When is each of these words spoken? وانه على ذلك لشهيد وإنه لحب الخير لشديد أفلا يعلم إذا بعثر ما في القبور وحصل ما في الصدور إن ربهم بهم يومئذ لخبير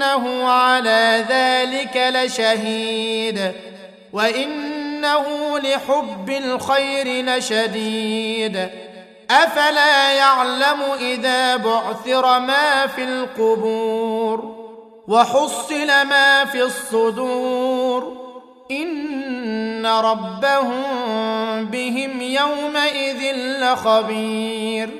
وانه 0.00 0.48
على 0.48 1.24
ذلك 1.28 2.12
لشهيد 2.16 3.52
وإنه 4.12 5.58
لحب 5.58 6.30
الخير 6.30 7.24
لشديد 7.24 8.68
أفلا 9.30 10.12
يعلم 10.12 10.82
إذا 11.00 11.56
بعثر 11.56 12.40
ما 12.40 12.86
في 12.86 13.04
القبور 13.04 14.56
وحصل 15.08 15.86
ما 15.86 16.44
في 16.44 16.62
الصدور 16.62 18.16
إن 18.70 19.86
ربهم 19.86 20.84
بهم 21.64 22.20
يومئذ 22.20 23.36
لخبير 23.36 24.90